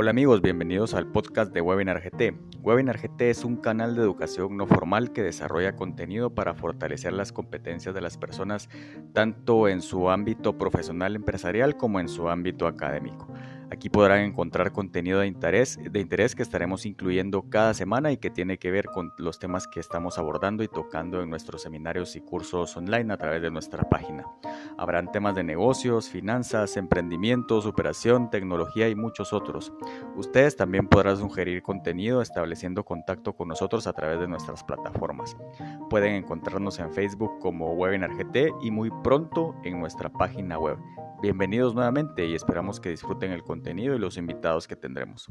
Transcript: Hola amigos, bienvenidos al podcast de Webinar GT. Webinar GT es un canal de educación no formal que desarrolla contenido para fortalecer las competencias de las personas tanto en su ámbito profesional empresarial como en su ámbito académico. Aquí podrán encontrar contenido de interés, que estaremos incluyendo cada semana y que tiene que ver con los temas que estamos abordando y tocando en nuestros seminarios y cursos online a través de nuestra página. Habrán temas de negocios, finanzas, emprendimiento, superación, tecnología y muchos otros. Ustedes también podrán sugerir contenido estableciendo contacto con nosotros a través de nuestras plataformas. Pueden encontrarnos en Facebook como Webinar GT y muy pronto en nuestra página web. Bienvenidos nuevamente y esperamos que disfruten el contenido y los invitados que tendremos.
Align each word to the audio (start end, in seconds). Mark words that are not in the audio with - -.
Hola 0.00 0.10
amigos, 0.12 0.42
bienvenidos 0.42 0.94
al 0.94 1.08
podcast 1.08 1.52
de 1.52 1.60
Webinar 1.60 2.00
GT. 2.00 2.32
Webinar 2.62 3.00
GT 3.00 3.30
es 3.30 3.44
un 3.44 3.56
canal 3.56 3.96
de 3.96 4.02
educación 4.02 4.56
no 4.56 4.64
formal 4.64 5.12
que 5.12 5.24
desarrolla 5.24 5.74
contenido 5.74 6.36
para 6.36 6.54
fortalecer 6.54 7.12
las 7.12 7.32
competencias 7.32 7.96
de 7.96 8.00
las 8.00 8.16
personas 8.16 8.68
tanto 9.12 9.66
en 9.66 9.82
su 9.82 10.08
ámbito 10.08 10.56
profesional 10.56 11.16
empresarial 11.16 11.76
como 11.76 11.98
en 11.98 12.08
su 12.08 12.28
ámbito 12.28 12.68
académico. 12.68 13.26
Aquí 13.70 13.90
podrán 13.90 14.20
encontrar 14.20 14.72
contenido 14.72 15.20
de 15.20 15.26
interés, 15.26 15.78
que 16.34 16.42
estaremos 16.42 16.86
incluyendo 16.86 17.42
cada 17.50 17.74
semana 17.74 18.10
y 18.10 18.16
que 18.16 18.30
tiene 18.30 18.58
que 18.58 18.70
ver 18.70 18.86
con 18.86 19.12
los 19.18 19.38
temas 19.38 19.66
que 19.66 19.78
estamos 19.80 20.18
abordando 20.18 20.62
y 20.62 20.68
tocando 20.68 21.22
en 21.22 21.28
nuestros 21.28 21.62
seminarios 21.62 22.16
y 22.16 22.20
cursos 22.20 22.76
online 22.76 23.12
a 23.12 23.18
través 23.18 23.42
de 23.42 23.50
nuestra 23.50 23.88
página. 23.88 24.24
Habrán 24.78 25.12
temas 25.12 25.34
de 25.34 25.44
negocios, 25.44 26.08
finanzas, 26.08 26.76
emprendimiento, 26.76 27.60
superación, 27.60 28.30
tecnología 28.30 28.88
y 28.88 28.94
muchos 28.94 29.32
otros. 29.32 29.72
Ustedes 30.16 30.56
también 30.56 30.88
podrán 30.88 31.18
sugerir 31.18 31.62
contenido 31.62 32.22
estableciendo 32.22 32.84
contacto 32.84 33.34
con 33.34 33.48
nosotros 33.48 33.86
a 33.86 33.92
través 33.92 34.18
de 34.18 34.28
nuestras 34.28 34.64
plataformas. 34.64 35.36
Pueden 35.90 36.14
encontrarnos 36.14 36.78
en 36.78 36.92
Facebook 36.92 37.38
como 37.40 37.74
Webinar 37.74 38.16
GT 38.16 38.54
y 38.62 38.70
muy 38.70 38.90
pronto 39.02 39.54
en 39.62 39.78
nuestra 39.78 40.08
página 40.10 40.58
web. 40.58 40.78
Bienvenidos 41.20 41.74
nuevamente 41.74 42.24
y 42.26 42.36
esperamos 42.36 42.78
que 42.78 42.90
disfruten 42.90 43.32
el 43.32 43.42
contenido 43.42 43.96
y 43.96 43.98
los 43.98 44.16
invitados 44.16 44.68
que 44.68 44.76
tendremos. 44.76 45.28